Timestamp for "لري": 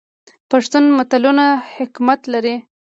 2.33-2.55